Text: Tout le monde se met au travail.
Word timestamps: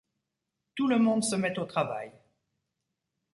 Tout 0.73 0.87
le 0.87 0.97
monde 0.97 1.23
se 1.23 1.35
met 1.35 1.59
au 1.59 1.65
travail. 1.65 2.11